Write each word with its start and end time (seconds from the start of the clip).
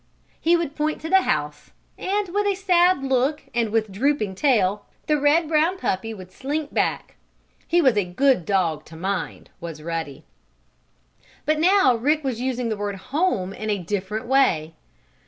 He 0.41 0.55
would 0.57 0.75
point 0.75 0.99
to 1.01 1.11
the 1.11 1.21
house, 1.21 1.69
and, 1.95 2.29
with 2.29 2.47
a 2.47 2.55
sad 2.55 3.03
look 3.03 3.43
and 3.53 3.69
with 3.69 3.91
drooping 3.91 4.33
tail, 4.33 4.87
the 5.05 5.19
red 5.19 5.47
brown 5.47 5.77
puppy 5.77 6.11
would 6.11 6.31
slink 6.31 6.73
back. 6.73 7.17
He 7.67 7.83
was 7.83 7.95
a 7.95 8.03
good 8.03 8.43
dog 8.43 8.83
to 8.85 8.95
mind, 8.95 9.51
was 9.59 9.83
Ruddy. 9.83 10.23
But 11.45 11.59
now 11.59 11.95
Rick 11.95 12.23
was 12.23 12.41
using 12.41 12.69
the 12.69 12.77
word 12.77 12.95
"home" 12.95 13.53
in 13.53 13.69
a 13.69 13.77
different 13.77 14.25
way. 14.25 14.73